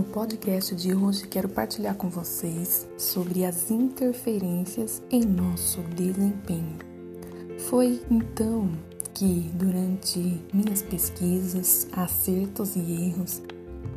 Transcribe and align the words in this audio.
No 0.00 0.06
podcast 0.06 0.74
de 0.74 0.94
hoje 0.94 1.28
quero 1.28 1.46
partilhar 1.46 1.94
com 1.94 2.08
vocês 2.08 2.88
sobre 2.96 3.44
as 3.44 3.70
interferências 3.70 5.02
em 5.10 5.20
nosso 5.20 5.82
desempenho. 5.94 6.78
Foi 7.68 8.00
então 8.10 8.70
que, 9.12 9.50
durante 9.52 10.40
minhas 10.54 10.80
pesquisas, 10.80 11.86
acertos 11.92 12.76
e 12.76 13.08
erros, 13.08 13.42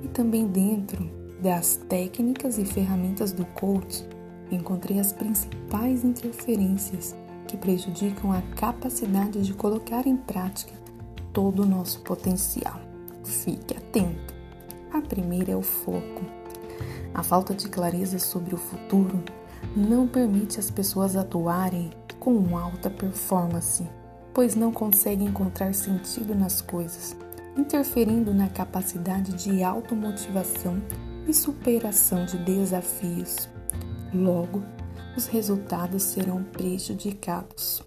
e 0.04 0.09
também 0.09 0.45
dentro 0.45 1.09
das 1.41 1.77
técnicas 1.88 2.58
e 2.58 2.66
ferramentas 2.66 3.31
do 3.31 3.45
coach, 3.45 4.05
encontrei 4.52 4.99
as 4.99 5.13
principais 5.13 6.04
interferências 6.04 7.16
que 7.48 7.55
prejudicam 7.55 8.34
a 8.34 8.41
capacidade 8.58 9.41
de 9.41 9.54
colocar 9.54 10.05
em 10.05 10.17
prática 10.17 10.73
todo 11.31 11.63
o 11.63 11.66
nosso 11.66 12.02
potencial. 12.02 12.81
Fique 13.23 13.77
atento! 13.77 14.33
A 14.93 15.02
primeira 15.02 15.52
é 15.52 15.55
o 15.55 15.63
foco. 15.63 16.21
A 17.15 17.23
falta 17.23 17.55
de 17.55 17.67
clareza 17.67 18.20
sobre 18.20 18.53
o 18.53 18.59
futuro 18.59 19.23
não 19.75 20.07
permite 20.07 20.59
as 20.59 20.69
pessoas 20.69 21.16
atuarem 21.16 21.89
com 22.19 22.55
alta 22.55 22.91
performance, 22.91 23.89
pois 24.35 24.53
não 24.53 24.71
conseguem 24.71 25.29
encontrar 25.29 25.73
sentido 25.73 26.35
nas 26.35 26.61
coisas, 26.61 27.17
interferindo 27.57 28.35
na 28.35 28.47
capacidade 28.49 29.33
de 29.33 29.63
automotivação 29.63 30.79
e 31.27 31.33
superação 31.33 32.25
de 32.25 32.38
desafios. 32.38 33.49
Logo, 34.13 34.63
os 35.17 35.25
resultados 35.25 36.03
serão 36.03 36.44
prejudicados. 36.44 37.81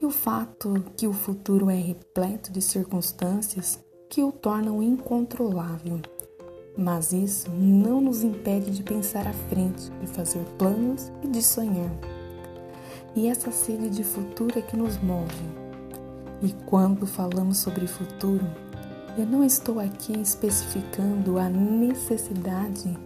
E 0.00 0.06
o 0.06 0.10
fato 0.10 0.82
que 0.96 1.06
o 1.06 1.12
futuro 1.12 1.68
é 1.68 1.76
repleto 1.76 2.50
de 2.50 2.62
circunstâncias 2.62 3.78
que 4.08 4.22
o 4.22 4.32
tornam 4.32 4.82
incontrolável 4.82 6.00
mas 6.76 7.12
isso 7.12 7.50
não 7.50 8.00
nos 8.00 8.22
impede 8.22 8.70
de 8.70 8.82
pensar 8.82 9.26
à 9.26 9.32
frente, 9.32 9.90
de 10.00 10.06
fazer 10.06 10.44
planos 10.58 11.12
e 11.22 11.28
de 11.28 11.42
sonhar. 11.42 11.90
E 13.14 13.28
essa 13.28 13.50
sede 13.50 13.90
de 13.90 14.02
futuro 14.02 14.58
é 14.58 14.62
que 14.62 14.76
nos 14.76 14.96
move. 14.98 15.62
E 16.40 16.52
quando 16.66 17.06
falamos 17.06 17.58
sobre 17.58 17.86
futuro, 17.86 18.46
eu 19.16 19.26
não 19.26 19.44
estou 19.44 19.78
aqui 19.78 20.18
especificando 20.18 21.38
a 21.38 21.48
necessidade 21.48 22.98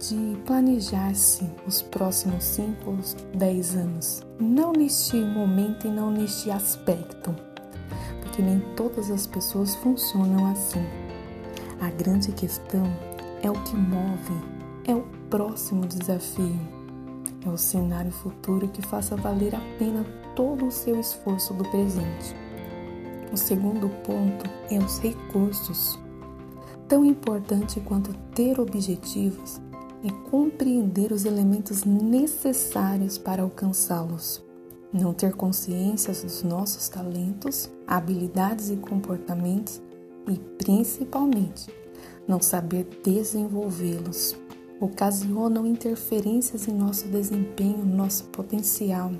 de 0.00 0.36
planejar-se 0.46 1.44
os 1.66 1.82
próximos 1.82 2.44
5 2.44 2.90
ou 2.90 2.98
10 3.34 3.76
anos. 3.76 4.22
Não 4.40 4.72
neste 4.72 5.16
momento 5.16 5.86
e 5.86 5.90
não 5.90 6.10
neste 6.10 6.50
aspecto, 6.50 7.34
porque 8.22 8.40
nem 8.40 8.60
todas 8.76 9.10
as 9.10 9.26
pessoas 9.26 9.74
funcionam 9.76 10.50
assim. 10.50 11.07
A 11.80 11.90
grande 11.90 12.32
questão 12.32 12.82
é 13.40 13.48
o 13.48 13.54
que 13.62 13.76
move, 13.76 14.34
é 14.84 14.92
o 14.92 15.02
próximo 15.30 15.86
desafio, 15.86 16.58
é 17.46 17.48
o 17.48 17.56
cenário 17.56 18.10
futuro 18.10 18.66
que 18.66 18.82
faça 18.82 19.14
valer 19.14 19.54
a 19.54 19.60
pena 19.78 20.04
todo 20.34 20.66
o 20.66 20.72
seu 20.72 20.98
esforço 20.98 21.54
do 21.54 21.62
presente. 21.70 22.34
O 23.32 23.36
segundo 23.36 23.88
ponto 24.02 24.50
é 24.68 24.78
os 24.78 24.98
recursos. 24.98 25.96
Tão 26.88 27.04
importante 27.04 27.78
quanto 27.80 28.12
ter 28.34 28.58
objetivos 28.58 29.60
é 30.02 30.10
compreender 30.28 31.12
os 31.12 31.24
elementos 31.24 31.84
necessários 31.84 33.18
para 33.18 33.42
alcançá-los. 33.42 34.44
Não 34.92 35.14
ter 35.14 35.32
consciência 35.34 36.12
dos 36.12 36.42
nossos 36.42 36.88
talentos, 36.88 37.70
habilidades 37.86 38.68
e 38.68 38.76
comportamentos 38.76 39.80
e, 40.30 40.38
principalmente, 40.56 41.72
não 42.26 42.40
saber 42.40 42.86
desenvolvê-los 43.04 44.36
ocasionam 44.80 45.66
interferências 45.66 46.68
em 46.68 46.72
nosso 46.72 47.08
desempenho, 47.08 47.84
nosso 47.84 48.24
potencial, 48.24 49.10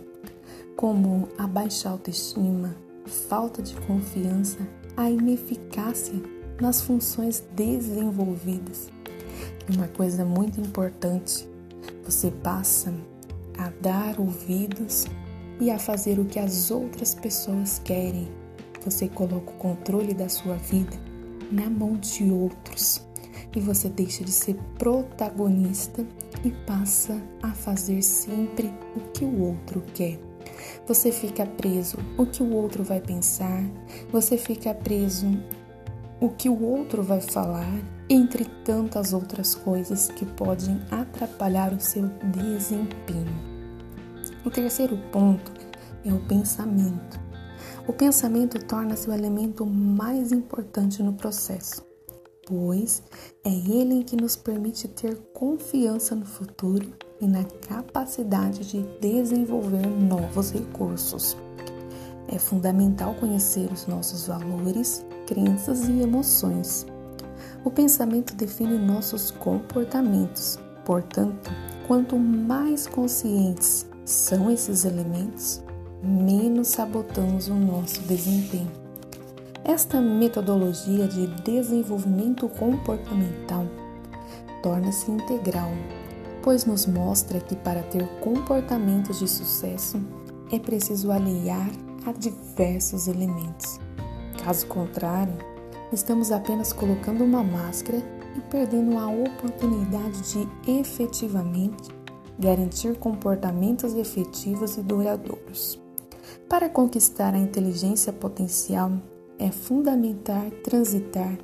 como 0.76 1.28
a 1.36 1.46
baixa 1.46 1.88
autoestima, 1.88 2.76
falta 3.06 3.60
de 3.62 3.74
confiança, 3.80 4.58
a 4.96 5.10
ineficácia 5.10 6.14
nas 6.60 6.80
funções 6.80 7.42
desenvolvidas. 7.54 8.88
E 9.68 9.76
uma 9.76 9.88
coisa 9.88 10.24
muito 10.24 10.60
importante, 10.60 11.48
você 12.04 12.30
passa 12.30 12.94
a 13.56 13.70
dar 13.80 14.20
ouvidos 14.20 15.06
e 15.60 15.70
a 15.70 15.78
fazer 15.78 16.18
o 16.18 16.24
que 16.24 16.38
as 16.38 16.70
outras 16.70 17.14
pessoas 17.14 17.80
querem 17.80 18.28
você 18.84 19.08
coloca 19.08 19.50
o 19.50 19.54
controle 19.54 20.14
da 20.14 20.28
sua 20.28 20.54
vida 20.54 20.96
na 21.50 21.68
mão 21.68 21.94
de 21.94 22.30
outros 22.30 23.06
e 23.54 23.60
você 23.60 23.88
deixa 23.88 24.24
de 24.24 24.30
ser 24.30 24.54
protagonista 24.78 26.04
e 26.44 26.50
passa 26.66 27.20
a 27.42 27.52
fazer 27.52 28.02
sempre 28.02 28.72
o 28.96 29.00
que 29.12 29.24
o 29.24 29.40
outro 29.40 29.82
quer. 29.94 30.18
Você 30.86 31.12
fica 31.12 31.44
preso 31.44 31.98
o 32.16 32.26
que 32.26 32.42
o 32.42 32.52
outro 32.52 32.82
vai 32.82 33.00
pensar, 33.00 33.62
você 34.10 34.36
fica 34.36 34.74
preso 34.74 35.26
o 36.20 36.28
que 36.30 36.48
o 36.48 36.62
outro 36.62 37.02
vai 37.02 37.20
falar, 37.20 37.80
entre 38.10 38.44
tantas 38.64 39.12
outras 39.12 39.54
coisas 39.54 40.08
que 40.08 40.24
podem 40.24 40.80
atrapalhar 40.90 41.72
o 41.72 41.80
seu 41.80 42.08
desempenho. 42.32 43.48
O 44.44 44.50
terceiro 44.50 44.96
ponto 45.12 45.52
é 46.04 46.12
o 46.12 46.18
pensamento. 46.20 47.27
O 47.88 47.92
pensamento 47.94 48.58
torna-se 48.66 49.08
o 49.08 49.14
elemento 49.14 49.64
mais 49.64 50.30
importante 50.30 51.02
no 51.02 51.14
processo, 51.14 51.82
pois 52.46 53.02
é 53.42 53.48
ele 53.50 54.04
que 54.04 54.14
nos 54.14 54.36
permite 54.36 54.86
ter 54.88 55.16
confiança 55.32 56.14
no 56.14 56.26
futuro 56.26 56.92
e 57.18 57.26
na 57.26 57.42
capacidade 57.66 58.68
de 58.68 58.82
desenvolver 59.00 59.86
novos 59.86 60.52
recursos. 60.52 61.34
É 62.28 62.38
fundamental 62.38 63.14
conhecer 63.14 63.72
os 63.72 63.86
nossos 63.86 64.26
valores, 64.26 65.02
crenças 65.26 65.88
e 65.88 66.02
emoções. 66.02 66.84
O 67.64 67.70
pensamento 67.70 68.34
define 68.34 68.76
nossos 68.76 69.30
comportamentos, 69.30 70.58
portanto, 70.84 71.50
quanto 71.86 72.18
mais 72.18 72.86
conscientes 72.86 73.86
são 74.04 74.50
esses 74.50 74.84
elementos, 74.84 75.62
menos 76.02 76.68
sabotamos 76.68 77.48
o 77.48 77.54
nosso 77.54 78.00
desempenho. 78.02 78.70
Esta 79.64 80.00
metodologia 80.00 81.06
de 81.08 81.26
desenvolvimento 81.42 82.48
comportamental 82.48 83.66
torna-se 84.62 85.10
integral, 85.10 85.70
pois 86.42 86.64
nos 86.64 86.86
mostra 86.86 87.40
que 87.40 87.54
para 87.56 87.82
ter 87.82 88.06
comportamentos 88.20 89.18
de 89.18 89.28
sucesso 89.28 90.00
é 90.50 90.58
preciso 90.58 91.10
aliar 91.10 91.70
a 92.06 92.12
diversos 92.12 93.08
elementos. 93.08 93.78
Caso 94.42 94.66
contrário, 94.66 95.36
estamos 95.92 96.32
apenas 96.32 96.72
colocando 96.72 97.24
uma 97.24 97.42
máscara 97.42 98.02
e 98.36 98.40
perdendo 98.42 98.96
a 98.96 99.08
oportunidade 99.08 100.22
de 100.32 100.48
efetivamente 100.80 101.90
garantir 102.38 102.96
comportamentos 102.98 103.94
efetivos 103.94 104.76
e 104.76 104.82
duradouros. 104.82 105.87
Para 106.48 106.68
conquistar 106.68 107.34
a 107.34 107.38
inteligência 107.38 108.12
potencial, 108.12 108.92
é 109.38 109.50
fundamental 109.50 110.50
transitar 110.64 111.38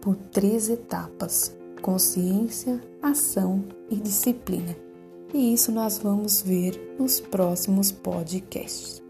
por 0.00 0.16
três 0.16 0.68
etapas: 0.68 1.56
consciência, 1.80 2.80
ação 3.02 3.64
e 3.90 3.96
disciplina. 3.96 4.76
E 5.32 5.52
isso 5.52 5.70
nós 5.70 5.98
vamos 5.98 6.42
ver 6.42 6.96
nos 6.98 7.20
próximos 7.20 7.92
podcasts. 7.92 9.07